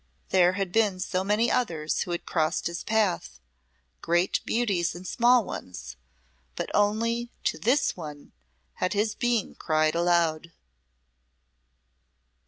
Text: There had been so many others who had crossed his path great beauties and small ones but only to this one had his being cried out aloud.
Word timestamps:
There 0.29 0.53
had 0.53 0.71
been 0.71 0.99
so 0.99 1.23
many 1.23 1.51
others 1.51 2.01
who 2.01 2.11
had 2.11 2.25
crossed 2.25 2.65
his 2.65 2.83
path 2.83 3.39
great 4.01 4.39
beauties 4.45 4.95
and 4.95 5.05
small 5.07 5.43
ones 5.45 5.95
but 6.55 6.71
only 6.73 7.29
to 7.43 7.59
this 7.59 7.95
one 7.95 8.31
had 8.81 8.93
his 8.93 9.13
being 9.13 9.53
cried 9.53 9.95
out 9.95 9.99
aloud. 10.01 10.51